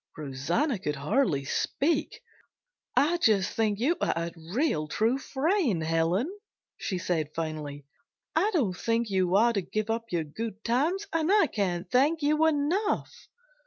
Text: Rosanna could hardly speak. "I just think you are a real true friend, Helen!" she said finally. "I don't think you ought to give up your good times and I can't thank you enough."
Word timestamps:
Rosanna 0.17 0.79
could 0.79 0.95
hardly 0.95 1.45
speak. 1.45 2.23
"I 2.95 3.17
just 3.17 3.53
think 3.55 3.77
you 3.77 3.97
are 4.01 4.13
a 4.15 4.31
real 4.35 4.87
true 4.87 5.19
friend, 5.19 5.83
Helen!" 5.83 6.27
she 6.75 6.97
said 6.97 7.35
finally. 7.35 7.85
"I 8.35 8.49
don't 8.51 8.73
think 8.75 9.11
you 9.11 9.35
ought 9.35 9.51
to 9.53 9.61
give 9.61 9.91
up 9.91 10.05
your 10.11 10.23
good 10.23 10.63
times 10.63 11.05
and 11.13 11.31
I 11.31 11.45
can't 11.45 11.87
thank 11.91 12.23
you 12.23 12.47
enough." 12.47 13.27